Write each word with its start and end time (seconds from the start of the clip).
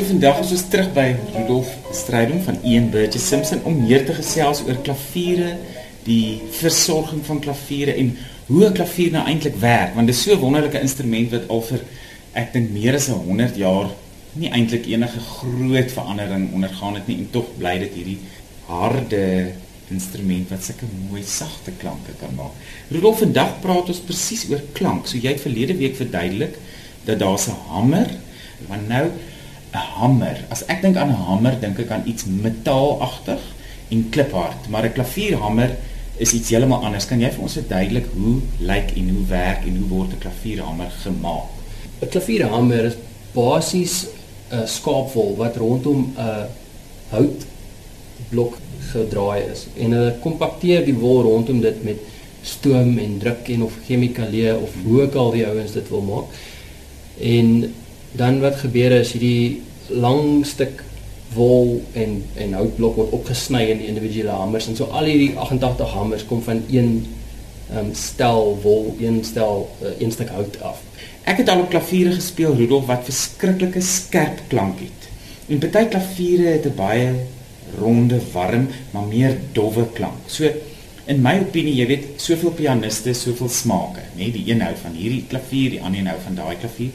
So 0.00 0.06
vandag 0.08 0.38
is 0.40 0.52
ons 0.54 0.62
terug 0.72 0.86
by 0.96 1.10
Rudolf 1.34 1.68
Strydom 1.92 2.38
van 2.46 2.56
Ian 2.64 2.86
Burgess 2.88 3.26
Simpson 3.28 3.58
om 3.68 3.74
meer 3.82 4.06
te 4.08 4.14
gesels 4.16 4.62
oor 4.64 4.78
klaviere, 4.80 5.50
die 6.06 6.38
versorging 6.56 7.18
van 7.26 7.40
klaviere 7.44 7.92
en 8.00 8.14
hoe 8.46 8.62
'n 8.64 8.78
klavier 8.78 9.10
nou 9.12 9.26
eintlik 9.28 9.58
werk, 9.60 9.92
want 9.94 10.06
dit 10.06 10.16
is 10.16 10.22
so 10.22 10.32
'n 10.32 10.40
wonderlike 10.40 10.80
instrument 10.80 11.30
wat 11.30 11.48
al 11.48 11.60
vir 11.60 11.80
ek 12.32 12.52
dink 12.52 12.70
meer 12.70 12.94
as 12.94 13.08
100 13.08 13.56
jaar 13.56 13.90
nie 14.32 14.48
eintlik 14.48 14.86
enige 14.86 15.20
groot 15.20 15.92
verandering 15.92 16.52
ondergaan 16.54 16.94
het 16.94 17.06
nie 17.06 17.18
en 17.18 17.28
tog 17.30 17.46
bly 17.58 17.78
dit 17.78 17.92
hierdie 17.94 18.18
harde 18.68 19.52
instrument 19.90 20.48
wat 20.48 20.64
sulke 20.64 20.86
mooi 21.10 21.22
sagte 21.22 21.72
klanke 21.76 22.12
kan 22.20 22.34
maak. 22.36 22.56
Rudolf, 22.88 23.18
vandag 23.18 23.60
praat 23.60 23.88
ons 23.88 24.00
presies 24.00 24.48
oor 24.48 24.62
klank. 24.72 25.06
So 25.06 25.18
jy 25.18 25.28
het 25.28 25.40
verlede 25.40 25.76
week 25.76 25.96
verduidelik 25.96 26.56
dat 27.04 27.18
daar 27.18 27.36
'n 27.36 27.68
hamer, 27.68 28.08
want 28.66 28.88
nou 28.88 29.10
hamer. 29.78 30.44
As 30.50 30.64
ek 30.66 30.82
dink 30.82 30.96
aan 30.96 31.10
'n 31.10 31.24
hamer, 31.26 31.60
dink 31.60 31.78
ek 31.78 31.90
aan 31.90 32.06
iets 32.06 32.24
metaalagtig 32.24 33.40
en 33.90 34.08
kliphard, 34.10 34.68
maar 34.68 34.84
'n 34.84 34.92
klavierhamer 34.92 35.76
is 36.16 36.32
iets 36.32 36.50
heeltemal 36.50 36.84
anders. 36.84 37.06
Kan 37.06 37.20
jy 37.20 37.30
vir 37.30 37.42
ons 37.42 37.58
verduidelik 37.58 38.06
hoe 38.14 38.40
lyk 38.58 38.92
en 38.96 39.08
hoe 39.08 39.26
werk 39.26 39.66
en 39.66 39.76
hoe 39.76 39.88
word 39.88 40.12
'n 40.12 40.18
klavierhamer 40.18 40.90
gemaak? 41.02 41.48
'n 42.02 42.08
Klavierhamer 42.08 42.84
is 42.84 42.96
basies 43.32 44.06
'n 44.50 44.66
skaapwol 44.66 45.36
wat 45.36 45.56
rondom 45.56 46.12
'n 46.16 46.46
houtblok 47.10 48.58
gedraai 48.92 49.42
is 49.52 49.66
en 49.76 49.92
hulle 49.92 50.14
kompakteer 50.22 50.84
die 50.84 50.94
wol 50.94 51.22
rondom 51.22 51.60
dit 51.60 51.84
met 51.84 51.98
stoom 52.42 52.98
en 52.98 53.18
druk 53.18 53.48
en 53.48 53.62
of 53.62 53.72
chemikalieë 53.86 54.54
of 54.62 54.70
hoe 54.84 55.02
ook 55.02 55.14
al 55.14 55.30
die 55.30 55.46
ouens 55.46 55.72
dit 55.72 55.88
wil 55.88 56.00
maak. 56.00 56.24
En 57.20 57.74
dan 58.12 58.40
wat 58.40 58.62
gebeur 58.62 58.92
is 58.92 59.12
hierdie 59.12 59.62
lang 59.88 60.46
stuk 60.46 60.82
wol 61.34 61.78
en 61.92 62.22
en 62.34 62.52
houtblok 62.58 62.96
word 62.96 63.14
opgesny 63.20 63.62
in 63.70 63.82
die 63.82 63.90
individuele 63.92 64.34
hamers 64.34 64.66
en 64.70 64.76
so 64.78 64.90
al 64.90 65.06
hierdie 65.06 65.36
88 65.38 65.92
hamers 65.94 66.26
kom 66.26 66.42
van 66.42 66.62
een 66.70 67.06
um, 67.74 67.90
stel 67.94 68.58
wol, 68.62 68.94
een 68.98 69.24
stel 69.24 69.68
uh, 69.82 69.92
een 69.98 70.12
stuk 70.12 70.28
hout 70.34 70.56
af. 70.62 70.80
Ek 71.22 71.42
het 71.42 71.48
al 71.48 71.62
op 71.62 71.70
klaviere 71.70 72.16
gespeel 72.16 72.56
Rudolf 72.58 72.88
wat 72.88 73.06
verskriklike 73.06 73.82
skerp 73.84 74.42
klank 74.48 74.80
het. 74.82 75.06
En 75.50 75.62
baie 75.62 75.88
klaviere 75.88 76.56
het 76.56 76.66
'n 76.66 76.74
baie 76.76 77.14
ronde, 77.78 78.18
warm, 78.32 78.68
maar 78.90 79.06
meer 79.06 79.38
dowwe 79.52 79.86
klank. 79.92 80.26
So 80.26 80.50
in 81.06 81.22
my 81.22 81.38
opinie, 81.40 81.74
jy 81.74 81.86
weet, 81.86 82.04
soveel 82.16 82.50
pianiste, 82.50 83.14
soveel 83.14 83.48
smake, 83.48 84.00
nê? 84.14 84.16
Nee? 84.16 84.32
Die 84.32 84.52
een 84.52 84.60
hou 84.60 84.74
van 84.82 84.92
hierdie 84.94 85.24
klavier, 85.28 85.70
die 85.70 85.82
ander 85.82 86.06
hou 86.06 86.18
van 86.24 86.34
daai 86.34 86.56
klavier. 86.56 86.90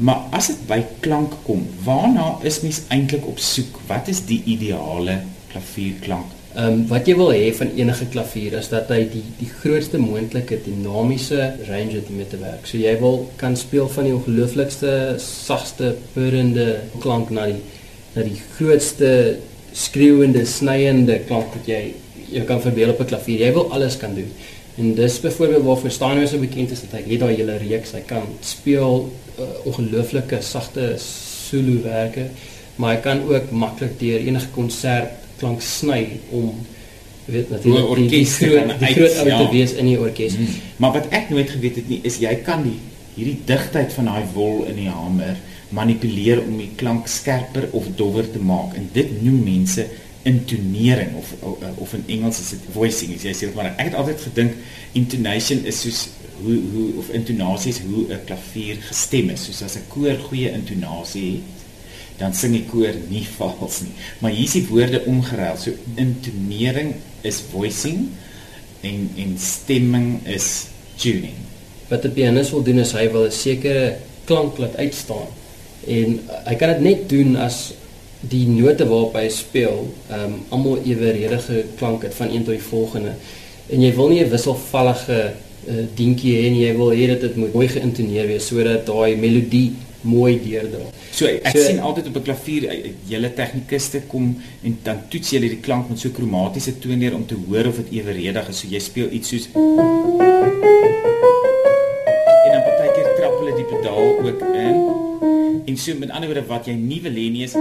Maar 0.00 0.30
as 0.36 0.48
dit 0.48 0.60
by 0.68 0.80
klank 1.04 1.34
kom, 1.44 1.66
waarna 1.84 2.38
is 2.48 2.62
mens 2.64 2.84
eintlik 2.88 3.26
op 3.28 3.40
soek? 3.42 3.80
Wat 3.88 4.08
is 4.08 4.22
die 4.28 4.40
ideale 4.48 5.20
klavierklank? 5.52 6.36
Ehm 6.50 6.72
um, 6.72 6.78
wat 6.90 7.06
jy 7.06 7.14
wil 7.14 7.28
hê 7.30 7.50
van 7.54 7.68
enige 7.78 8.08
klavier 8.10 8.56
is 8.58 8.70
dat 8.72 8.88
hy 8.90 9.04
die 9.12 9.22
die 9.38 9.50
grootste 9.60 10.00
moontlike 10.02 10.56
dinamiese 10.64 11.52
range 11.68 11.94
het 11.98 12.08
om 12.10 12.16
mee 12.18 12.26
te 12.26 12.40
werk. 12.40 12.64
So 12.66 12.80
jy 12.80 12.96
wil 12.98 13.20
kan 13.38 13.54
speel 13.56 13.86
van 13.92 14.08
die 14.08 14.14
ongelooflikste 14.16 14.94
sagste 15.22 15.92
purrende 16.14 16.66
klank 17.04 17.30
na 17.30 17.46
die 17.52 17.60
na 18.16 18.24
die 18.26 18.40
grootste 18.56 19.12
skreeuende, 19.70 20.42
snyende 20.46 21.20
klank 21.28 21.54
wat 21.54 21.70
jy 21.70 21.82
jy 22.30 22.42
kan 22.48 22.62
verbeel 22.62 22.96
op 22.96 23.00
'n 23.04 23.12
klavier. 23.12 23.46
Jy 23.46 23.52
wil 23.52 23.70
alles 23.72 23.96
kan 23.98 24.14
doen. 24.14 24.32
En 24.80 24.94
dis 24.96 25.20
byvoorbeeld 25.20 25.64
waarvoor 25.64 25.90
Steinway 25.92 26.26
so 26.26 26.40
bekend 26.40 26.70
is 26.72 26.80
dat 26.86 26.94
hy 26.96 27.02
het 27.04 27.20
daai 27.20 27.34
hele 27.36 27.56
reeks. 27.60 27.92
Hy 27.92 28.00
kan 28.08 28.24
speel 28.40 29.02
uh, 29.36 29.48
ongelooflike 29.68 30.40
sagte 30.40 30.94
solo 31.04 31.82
werke, 31.84 32.30
maar 32.80 32.94
hy 32.94 33.00
kan 33.04 33.24
ook 33.28 33.50
maklik 33.52 33.98
deur 34.00 34.24
enige 34.24 34.48
konsert 34.54 35.18
klank 35.40 35.60
sny 35.64 36.04
om 36.36 36.54
weet 37.30 37.50
natuurlik 37.50 37.96
die, 37.96 38.08
die 38.08 38.26
groot 38.26 38.72
die 38.80 38.94
groot 38.94 39.18
ou 39.20 39.26
te 39.26 39.34
ja. 39.34 39.50
wees 39.52 39.76
in 39.76 39.88
die 39.90 39.98
orkes. 40.00 40.36
Hmm. 40.36 40.56
Maar 40.82 40.96
wat 40.98 41.12
ek 41.16 41.30
nooit 41.32 41.50
geweet 41.50 41.80
het 41.80 41.88
nie 41.92 42.00
is 42.08 42.18
jy 42.22 42.32
kan 42.46 42.64
die 42.66 42.78
hierdie 43.16 43.38
digtheid 43.46 43.92
van 43.92 44.10
daai 44.10 44.24
wol 44.34 44.64
in 44.70 44.78
die 44.80 44.90
hamer 44.90 45.36
manipuleer 45.76 46.40
om 46.42 46.56
die 46.58 46.70
klank 46.80 47.08
skerper 47.10 47.68
of 47.76 47.86
dowwer 47.98 48.26
te 48.32 48.40
maak 48.42 48.74
en 48.78 48.88
dit 48.94 49.12
noem 49.22 49.42
mense 49.44 49.86
intonering 50.22 51.14
of 51.16 51.32
of 51.78 51.94
in 51.94 52.04
Engels 52.06 52.40
is 52.40 52.50
dit 52.50 52.66
voicing 52.72 53.14
as 53.14 53.22
jy 53.24 53.32
sê 53.34 53.54
maar 53.54 53.70
ek 53.72 53.90
het 53.90 53.94
altyd 53.94 54.20
gedink 54.20 54.52
intonation 54.92 55.64
is 55.64 55.80
soos 55.80 56.08
hoe 56.42 56.58
hoe 56.72 56.88
of 57.00 57.08
intonasies 57.16 57.80
hoe 57.84 58.04
'n 58.08 58.24
klavier 58.24 58.76
gestem 58.88 59.30
is. 59.30 59.44
Soos 59.44 59.62
as 59.62 59.76
'n 59.76 59.88
koor 59.88 60.16
goeie 60.28 60.50
intonasie 60.52 61.32
het 61.32 61.60
dan 62.20 62.34
sing 62.36 62.52
die 62.52 62.66
koor 62.68 62.94
nie 63.08 63.24
vals 63.38 63.80
nie. 63.80 63.94
Maar 64.20 64.34
hier 64.36 64.48
is 64.48 64.56
die 64.58 64.66
woorde 64.68 65.04
omgeruil. 65.08 65.56
So 65.56 65.72
intonering 65.96 66.94
is 67.24 67.40
voicing 67.52 68.08
en 68.84 69.10
en 69.16 69.36
stemming 69.38 70.20
is 70.26 70.68
tuning. 71.00 71.36
Wat 71.88 72.04
'n 72.04 72.12
pianis 72.12 72.52
wil 72.52 72.62
doen 72.62 72.78
is 72.84 72.92
hy 72.92 73.08
wil 73.12 73.26
'n 73.28 73.32
sekere 73.32 73.96
klank 74.24 74.58
laat 74.58 74.76
uitstaan. 74.76 75.28
En 75.86 76.20
hy 76.44 76.54
kan 76.60 76.68
dit 76.68 76.80
net 76.80 77.08
doen 77.08 77.36
as 77.36 77.72
die 78.20 78.46
note 78.48 78.84
waarop 78.86 79.14
hy 79.16 79.28
speel, 79.32 79.86
ehm 80.10 80.24
um, 80.24 80.40
almal 80.48 80.82
eweredige 80.84 81.64
klank 81.78 82.02
het 82.02 82.14
van 82.14 82.28
een 82.28 82.44
tot 82.44 82.54
die 82.54 82.68
volgende. 82.68 83.14
En 83.70 83.80
jy 83.80 83.94
wil 83.94 84.08
nie 84.08 84.24
'n 84.24 84.30
wisselvallige 84.30 85.32
uh, 85.68 85.84
dinkie 85.94 86.34
hê 86.36 86.50
nie, 86.50 86.66
jy 86.66 86.76
wil 86.76 86.90
hê 86.92 87.06
dat 87.06 87.20
dit 87.20 87.36
moet 87.36 87.52
mooi 87.54 87.68
geïntoneer 87.68 88.26
wees 88.26 88.46
sodat 88.46 88.86
daai 88.86 89.16
melodie 89.16 89.72
mooi 90.02 90.40
deurdra. 90.42 90.84
So 91.12 91.26
ek 91.26 91.56
so, 91.56 91.62
sien 91.64 91.80
altyd 91.80 92.06
op 92.08 92.16
'n 92.16 92.22
klavier 92.22 92.68
eh, 92.68 92.78
eh, 92.78 92.92
julle 93.06 93.32
tegnikuste 93.34 94.02
kom 94.08 94.36
en 94.62 94.78
dan 94.82 95.02
toets 95.08 95.30
julle 95.30 95.48
die 95.48 95.60
klank 95.60 95.88
met 95.88 95.98
so 95.98 96.08
kromatiese 96.10 96.78
toonleer 96.78 97.14
om 97.14 97.26
te 97.26 97.36
hoor 97.48 97.66
of 97.66 97.76
dit 97.76 98.00
eweredig 98.00 98.48
is. 98.48 98.58
So 98.58 98.66
jy 98.68 98.78
speel 98.78 99.10
iets 99.10 99.28
soos 99.28 99.48
en 99.54 99.62
dan 102.52 102.62
partykeer 102.68 103.14
trap 103.16 103.34
hulle 103.40 103.54
die 103.56 103.68
pedaal 103.74 104.18
ook 104.24 104.40
in. 104.54 104.76
En 105.66 105.76
so 105.76 105.94
met 105.94 106.10
ander 106.10 106.28
woorde 106.28 106.46
wat 106.46 106.66
jy 106.66 106.74
nie 106.74 107.00
wil 107.02 107.12
hê 107.12 107.30
nie 107.30 107.44
is 107.44 107.54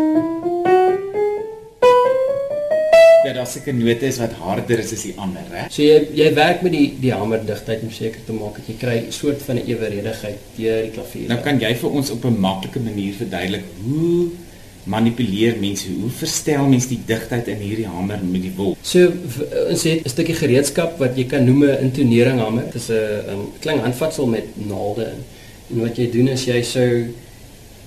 daar 3.39 3.47
seker 3.49 3.75
note 3.77 4.05
is 4.09 4.19
wat 4.21 4.35
harder 4.41 4.81
is 4.83 4.91
as 4.95 5.05
die 5.07 5.15
ander, 5.23 5.45
hè? 5.55 5.67
So 5.73 5.85
jy 5.85 5.99
jy 6.17 6.33
werk 6.37 6.65
met 6.65 6.75
die 6.75 6.85
die 7.05 7.13
hamer 7.15 7.45
digtheid 7.47 7.85
om 7.85 7.93
seker 7.95 8.25
te 8.27 8.35
maak 8.35 8.59
dat 8.59 8.67
jy 8.71 8.75
kry 8.83 8.97
'n 9.05 9.15
soort 9.15 9.41
van 9.47 9.57
'n 9.61 9.69
eweredigheid 9.71 10.39
deur 10.57 10.81
die 10.87 10.93
klavier. 10.97 11.27
Nou 11.31 11.39
kan 11.47 11.59
jy 11.59 11.73
vir 11.81 11.89
ons 12.01 12.11
op 12.11 12.25
'n 12.25 12.39
maklike 12.39 12.79
manier 12.79 13.13
verduidelik 13.13 13.65
hoe 13.83 14.29
manipuleer 14.89 15.57
mense 15.59 15.87
hoe 15.91 16.09
verstel 16.09 16.67
mense 16.67 16.89
die 16.89 17.01
digtheid 17.05 17.47
in 17.47 17.61
hierdie 17.61 17.87
hamer 17.87 18.19
met 18.23 18.41
die 18.41 18.53
wol. 18.55 18.75
So 18.81 19.11
ons 19.69 19.83
het 19.83 20.05
'n 20.05 20.09
stukkie 20.09 20.35
gereedskap 20.35 20.99
wat 20.99 21.17
jy 21.17 21.25
kan 21.25 21.45
noem 21.45 21.63
'n 21.63 21.81
intonering 21.87 22.39
hamer. 22.39 22.63
Dit 22.65 22.75
is 22.75 22.89
'n 22.89 23.51
klein 23.59 23.79
handvatsel 23.79 24.25
met 24.25 24.45
naalde 24.55 25.03
in. 25.13 25.21
En 25.71 25.81
wat 25.87 25.97
jy 25.97 26.11
doen 26.11 26.27
is 26.27 26.45
jy 26.45 26.61
sou 26.61 27.13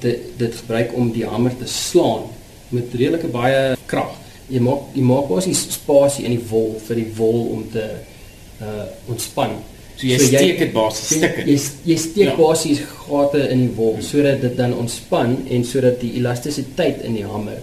dit 0.00 0.18
dit 0.36 0.54
gebruik 0.54 0.94
om 0.94 1.12
die 1.12 1.26
hamer 1.26 1.56
te 1.56 1.66
slaan 1.66 2.22
met 2.68 2.94
redelike 2.94 3.28
baie 3.28 3.76
krag. 3.86 4.21
Jy 4.52 4.60
maak 4.60 4.94
jy 4.96 5.04
maak 5.08 5.28
basies 5.32 5.66
spasie 5.78 6.26
in 6.28 6.36
die 6.36 6.46
wol 6.50 6.74
vir 6.86 7.02
die 7.02 7.10
wol 7.16 7.44
om 7.56 7.68
te 7.72 7.86
uh 8.62 8.86
ontspan. 9.10 9.56
So 9.96 10.06
jy 10.08 10.18
so 10.18 10.30
steek 10.30 10.58
dit 10.62 10.72
basies 10.74 11.18
stukke. 11.18 11.44
Jy 11.48 11.58
jy 11.90 11.98
steek 12.06 12.32
ja. 12.32 12.38
basies 12.38 12.82
gate 13.06 13.44
in 13.48 13.66
die 13.66 13.74
wol 13.76 14.00
sodat 14.04 14.42
dit 14.44 14.56
dan 14.58 14.74
ontspan 14.76 15.38
en 15.48 15.68
sodat 15.68 16.00
die 16.04 16.16
elastisiteit 16.20 17.04
in 17.06 17.18
die 17.20 17.26
hamer 17.28 17.60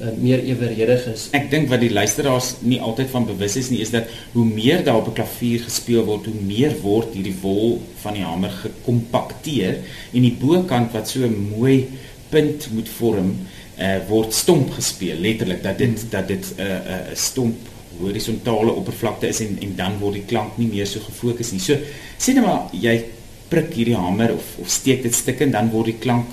uh, 0.00 0.12
meer 0.20 0.42
eweredig 0.44 1.06
is. 1.12 1.26
Ek 1.36 1.48
dink 1.52 1.70
wat 1.72 1.82
die 1.84 1.92
luisteraars 1.92 2.54
nie 2.66 2.80
altyd 2.84 3.12
van 3.12 3.28
bewus 3.28 3.58
is 3.60 3.70
nie 3.72 3.82
is 3.84 3.92
dat 3.94 4.10
hoe 4.34 4.44
meer 4.48 4.84
daar 4.86 5.00
op 5.02 5.08
'n 5.12 5.18
klavier 5.20 5.64
gespeel 5.68 6.04
word, 6.08 6.26
hoe 6.26 6.40
meer 6.40 6.74
word 6.82 7.14
hierdie 7.14 7.36
wol 7.42 7.80
van 8.02 8.14
die 8.14 8.24
hamer 8.24 8.52
gekompakteer 8.62 9.80
en 10.12 10.22
die 10.22 10.36
bokant 10.40 10.92
wat 10.92 11.08
so 11.08 11.28
mooi 11.28 11.86
punt 12.36 12.68
moet 12.76 12.92
vorm, 12.98 13.32
uh, 13.80 13.96
word 14.10 14.36
stomp 14.36 14.74
gespeel 14.76 15.18
letterlik 15.24 15.62
dat 15.64 15.80
dit 15.80 15.96
hmm. 15.96 16.12
dat 16.12 16.28
dit 16.28 16.52
'n 16.56 16.60
uh, 16.60 16.76
'n 16.76 17.10
uh, 17.10 17.16
stomp 17.16 17.72
horisontale 18.00 18.72
oppervlakte 18.72 19.28
is 19.28 19.40
en 19.40 19.58
en 19.60 19.76
dan 19.76 19.98
word 20.00 20.20
die 20.20 20.28
klank 20.28 20.56
nie 20.60 20.68
meer 20.68 20.86
so 20.86 21.00
gefokus 21.00 21.52
nie. 21.52 21.60
So 21.60 21.76
sê 22.18 22.34
net 22.34 22.44
maar 22.44 22.68
jy 22.72 22.96
prik 23.48 23.72
hierdie 23.78 23.96
hamer 23.96 24.34
of 24.34 24.56
of 24.60 24.68
steek 24.70 25.02
dit 25.02 25.14
stukke 25.14 25.46
en 25.46 25.54
dan 25.54 25.70
word 25.70 25.92
die 25.92 26.00
klank 26.02 26.26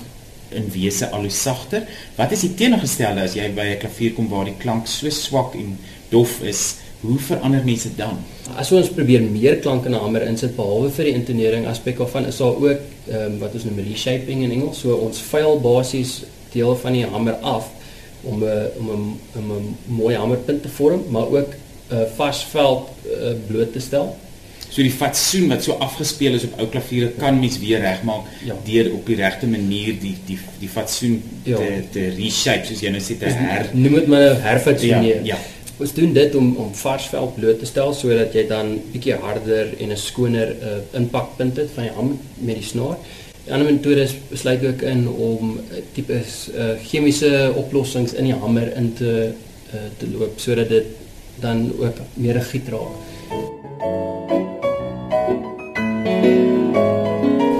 in 0.54 0.70
wese 0.70 1.08
al 1.10 1.26
hoe 1.26 1.30
sagter. 1.30 1.86
Wat 2.16 2.32
is 2.32 2.44
die 2.46 2.54
teenoorgestelde 2.54 3.24
as 3.24 3.34
jy 3.34 3.48
by 3.54 3.66
'n 3.74 3.78
klavier 3.78 4.12
kom 4.14 4.28
waar 4.28 4.44
die 4.44 4.58
klank 4.58 4.86
so 4.86 5.10
swak 5.10 5.54
en 5.54 5.78
dof 6.10 6.42
is? 6.42 6.83
Hoe 7.04 7.18
verander 7.18 7.64
mense 7.64 7.88
dan? 7.96 8.16
As 8.56 8.70
ons 8.72 8.88
probeer 8.96 9.22
meer 9.22 9.56
klank 9.64 9.84
in 9.86 9.92
'n 9.94 10.00
hamer 10.00 10.22
insit 10.26 10.56
behalwe 10.56 10.90
vir 10.90 11.04
die 11.04 11.12
intonering 11.14 11.66
aspek 11.66 12.00
of 12.00 12.10
van 12.10 12.26
is 12.26 12.36
daar 12.36 12.56
ook 12.56 12.80
ehm 13.08 13.32
um, 13.32 13.38
wat 13.38 13.54
ons 13.54 13.64
noem 13.64 13.78
reshaping 13.88 14.42
in 14.42 14.50
Engels, 14.50 14.78
so 14.80 14.94
ons 14.94 15.18
vuil 15.18 15.60
basies 15.60 16.22
deel 16.52 16.76
van 16.76 16.92
die 16.92 17.04
hamer 17.06 17.34
af 17.42 17.66
om 18.22 18.42
'n 18.42 18.68
om 18.78 18.90
'n 18.90 19.18
'n 19.36 19.76
mooi 19.86 20.14
hamerpunt 20.16 20.62
te 20.62 20.68
vorm, 20.68 21.02
maar 21.10 21.28
ook 21.28 21.50
'n 21.90 21.94
uh, 21.94 21.98
vars 22.16 22.44
veld 22.44 22.88
uh, 23.06 23.32
bloot 23.46 23.72
te 23.72 23.80
stel. 23.80 24.16
So 24.70 24.82
die 24.82 24.90
fatsoen 24.90 25.48
wat 25.48 25.62
so 25.62 25.72
afgespeel 25.72 26.34
is 26.34 26.44
op 26.44 26.58
ou 26.58 26.66
klaviere 26.66 27.08
kan 27.18 27.38
mens 27.38 27.58
weer 27.58 27.80
regmaak 27.80 28.24
Ja. 28.44 28.54
deur 28.64 28.92
op 28.92 29.06
die 29.06 29.16
regte 29.16 29.46
manier 29.46 29.94
die 30.00 30.16
die 30.26 30.38
die 30.58 30.68
fatsoen 30.68 31.22
Ja. 31.44 31.56
te 31.56 31.82
te 31.92 32.08
reshape 32.16 32.66
soos 32.66 32.80
jy 32.80 32.90
nou 32.90 33.00
sê 33.00 33.18
te 33.18 33.24
her 33.26 33.68
Noem 33.72 33.94
dit 33.94 34.06
maar 34.06 34.20
ja, 34.20 34.34
herfatsoeneer. 34.34 35.20
ja. 35.24 35.36
Ons 35.74 35.90
doen 35.90 36.12
dit 36.14 36.34
om 36.38 36.52
om 36.62 36.74
vars 36.78 37.06
vel 37.10 37.32
bloot 37.34 37.58
te 37.58 37.66
stel 37.66 37.90
sodat 37.98 38.34
jy 38.36 38.44
dan 38.46 38.76
bietjie 38.92 39.16
harder 39.18 39.72
en 39.82 39.90
'n 39.90 39.98
skoner 39.98 40.52
uh, 40.62 40.78
impakpunt 41.00 41.56
het 41.56 41.70
van 41.74 41.82
die 41.82 41.94
ham 41.96 42.18
met 42.38 42.54
die 42.54 42.64
snaar. 42.64 42.96
Die 43.44 43.52
ander 43.52 43.72
metodes 43.72 44.14
besluit 44.30 44.62
ook 44.64 44.82
in 44.82 45.08
om 45.08 45.58
uh, 45.58 45.82
tipe 45.92 46.14
uh, 46.14 46.68
chemiese 46.86 47.52
oplossings 47.56 48.14
in 48.14 48.30
die 48.30 48.34
hamer 48.34 48.70
in 48.76 48.94
te 48.94 49.32
uh, 49.74 49.80
te 49.98 50.06
loop 50.12 50.38
sodat 50.38 50.68
dit 50.68 50.86
dan 51.42 51.72
ook 51.78 51.98
meer 52.14 52.38
regiet 52.38 52.68
raak. 52.70 52.94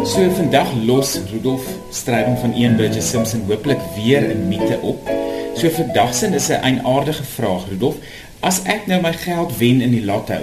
So 0.06 0.30
vandag 0.30 0.70
los 0.86 1.18
Rudolf 1.32 1.66
Strydom 1.90 2.36
van 2.36 2.76
Burgess 2.76 3.10
Simpson 3.10 3.42
hopelik 3.48 3.82
weer 3.96 4.22
'n 4.22 4.48
mite 4.48 4.78
op. 4.82 5.13
So 5.54 5.70
vandag 5.70 6.14
sin 6.14 6.34
is 6.34 6.48
'n 6.50 6.62
eienaardige 6.66 7.24
vraag 7.24 7.68
Rudolf. 7.68 7.96
As 8.40 8.62
ek 8.64 8.86
nou 8.86 9.00
my 9.00 9.12
geld 9.12 9.58
wen 9.58 9.80
in 9.80 9.90
die 9.90 10.04
lotto, 10.04 10.40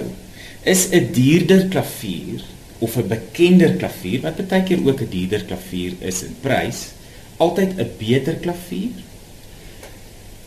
is 0.64 0.88
'n 0.88 1.12
duurder 1.12 1.66
klavier 1.68 2.40
of 2.78 2.96
'n 2.96 3.08
bekender 3.08 3.76
klavier 3.76 4.20
wat 4.20 4.48
baie 4.48 4.62
keer 4.62 4.80
ook 4.86 5.00
'n 5.00 5.10
duurder 5.10 5.44
klavier 5.44 5.92
is 6.00 6.22
in 6.22 6.36
prys, 6.40 6.92
altyd 7.36 7.78
'n 7.78 7.90
beter 7.98 8.34
klavier? 8.34 8.96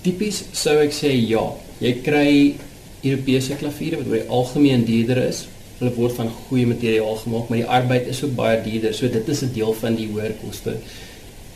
Tipies 0.01 0.43
sou 0.51 0.77
ek 0.79 0.93
sê 0.93 1.13
ja. 1.13 1.53
Jy 1.77 1.93
kry 2.01 2.55
Europese 3.01 3.55
klaviere 3.55 3.97
wat 3.97 4.07
oor 4.07 4.21
die 4.21 4.29
algemeen 4.29 4.85
duurder 4.85 5.17
is. 5.17 5.47
Hulle 5.77 5.93
word 5.93 6.13
van 6.13 6.29
goeie 6.29 6.65
materiaal 6.65 7.15
gemaak, 7.15 7.49
maar 7.49 7.57
die 7.57 7.67
arbeid 7.67 8.07
is 8.07 8.23
ook 8.23 8.35
baie 8.35 8.61
duurder. 8.63 8.93
So 8.93 9.09
dit 9.09 9.27
is 9.27 9.41
'n 9.41 9.53
deel 9.53 9.73
van 9.73 9.95
die 9.95 10.07
hoër 10.07 10.33
koste. 10.41 10.77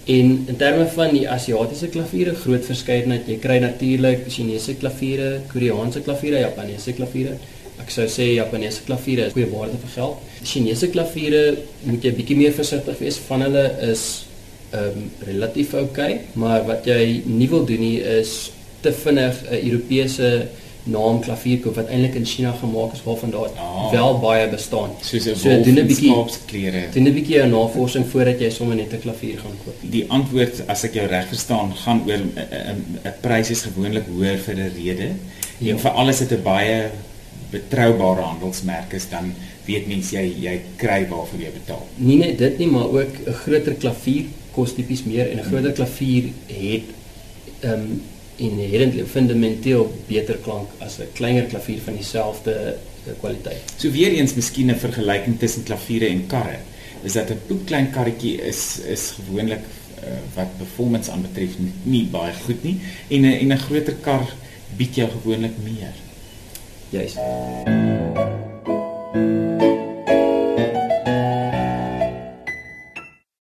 En 0.05 0.45
in 0.47 0.57
terme 0.57 0.87
van 0.95 1.13
die 1.13 1.29
Asiatiese 1.29 1.87
klaviere, 1.87 2.35
groot 2.35 2.65
verskeidenheid. 2.65 3.27
Jy 3.27 3.37
kry 3.43 3.59
natuurlik 3.63 4.25
Chinese 4.31 4.75
klaviere, 4.79 5.41
Koreaanse 5.51 6.01
klaviere, 6.05 6.43
Japaneese 6.45 6.95
klaviere. 6.97 7.35
Ek 7.79 7.91
sou 7.93 8.07
sê 8.11 8.31
Japaneese 8.33 8.83
klaviere 8.87 9.27
is 9.29 9.35
goeie 9.35 9.49
waarde 9.51 9.77
vir 9.83 9.93
geld. 9.95 10.23
Chinese 10.43 10.89
klaviere 10.91 11.43
moet 11.85 12.03
jy 12.03 12.15
bietjie 12.17 12.39
meer 12.39 12.55
versigtig 12.55 12.97
wees. 13.03 13.19
Van 13.27 13.45
hulle 13.47 13.65
is 13.89 14.07
ehm 14.69 14.97
um, 14.99 15.05
relatief 15.25 15.71
oukei, 15.73 16.11
okay, 16.13 16.17
maar 16.37 16.65
wat 16.67 16.85
jy 16.85 17.23
nie 17.25 17.47
wil 17.49 17.63
doen 17.65 17.81
nie 17.81 17.97
is 18.19 18.51
te 18.81 18.91
vinnig 18.93 19.39
'n 19.49 19.61
Europese 19.65 20.27
naam 20.83 21.19
klavier 21.21 21.59
koop 21.59 21.75
wat 21.75 21.87
eintlik 21.87 22.15
in 22.15 22.25
China 22.25 22.51
gemaak 22.51 22.93
is 22.93 23.03
waarvan 23.03 23.31
daar 23.31 23.49
Ah. 23.57 23.91
wel 23.91 24.19
baie 24.19 24.49
bestaan. 24.49 24.89
Soos 25.01 25.25
'n 25.27 25.35
So 25.35 25.49
doen 25.63 25.77
'n 25.77 25.87
bietjie 25.87 26.09
skaapsklere. 26.11 26.83
doen 26.93 27.03
'n 27.07 27.13
bietjie 27.13 27.35
jou 27.35 27.47
navorsing 27.47 28.05
voordat 28.05 28.39
jy 28.39 28.49
sommer 28.49 28.75
net 28.75 28.93
'n 28.93 28.99
klavier 28.99 29.37
gaan 29.39 29.57
koop. 29.65 29.75
Die 29.81 30.05
antwoord 30.09 30.63
as 30.67 30.83
ek 30.83 30.93
jou 30.93 31.07
reg 31.07 31.27
verstaan 31.27 31.73
gaan 31.75 32.01
oor 32.07 32.17
'n 32.17 32.31
'n 32.35 32.99
'n 33.05 33.13
prys 33.21 33.49
is 33.49 33.61
gewoonlik 33.61 34.03
hoër 34.15 34.37
vir 34.37 34.55
'n 34.55 34.71
rede. 34.75 35.09
Ja. 35.57 35.71
En 35.73 35.79
veral 35.79 36.07
as 36.07 36.17
dit 36.19 36.31
'n 36.31 36.41
baie 36.43 36.89
betroubare 37.51 38.21
handelsmerk 38.21 38.93
is, 38.93 39.09
dan 39.09 39.33
weet 39.65 39.87
mens 39.87 40.11
jy 40.11 40.33
jy 40.41 40.61
kry 40.77 41.07
waarvoor 41.09 41.39
jy 41.39 41.51
betaal. 41.53 41.87
Nie 41.95 42.17
net 42.17 42.37
dit 42.37 42.57
nie, 42.57 42.67
maar 42.67 42.85
ook 42.89 43.13
'n 43.27 43.33
groter 43.33 43.73
klavier 43.73 44.25
kos 44.51 44.73
tipies 44.73 45.03
meer 45.03 45.29
en 45.31 45.37
'n 45.39 45.43
groter 45.43 45.71
klavier 45.71 46.23
het 46.47 46.83
ehm 47.61 47.71
um, 47.73 48.01
inherently 48.39 49.05
fundamenteel 49.05 49.87
beter 50.07 50.37
klank 50.43 50.69
as 50.79 50.99
'n 50.99 51.11
kleiner 51.13 51.45
klavier 51.51 51.81
van 51.81 51.95
dieselfde 51.95 52.53
eh, 53.05 53.13
kwaliteit. 53.19 53.73
So 53.77 53.91
weer 53.91 54.11
eens 54.11 54.33
miskien 54.33 54.71
'n 54.71 54.79
vergelyking 54.79 55.39
tussen 55.39 55.63
klaviere 55.63 56.07
en 56.07 56.27
karre. 56.27 56.59
Is 57.03 57.13
dat 57.13 57.29
'n 57.29 57.41
poekklein 57.47 57.91
karretjie 57.91 58.41
is 58.41 58.79
is 58.79 59.13
gewoonlik 59.17 59.63
uh, 60.03 60.09
wat 60.35 60.57
performance 60.57 61.11
aanbetref 61.11 61.57
nie, 61.59 61.71
nie 61.83 62.05
baie 62.11 62.33
goed 62.45 62.63
nie 62.63 62.79
en 63.07 63.21
'n 63.21 63.39
en 63.39 63.51
'n 63.51 63.57
groter 63.57 63.95
kar 64.01 64.33
bied 64.77 64.95
jou 64.95 65.09
gewoonlik 65.09 65.57
meer. 65.63 65.93
Juist. 66.89 67.17